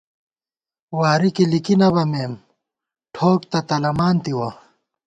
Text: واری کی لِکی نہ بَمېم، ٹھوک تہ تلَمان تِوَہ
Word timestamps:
واری 0.99 1.29
کی 1.35 1.43
لِکی 1.51 1.75
نہ 1.79 1.87
بَمېم، 1.93 2.33
ٹھوک 3.13 3.39
تہ 3.51 3.59
تلَمان 3.67 4.15
تِوَہ 4.23 4.49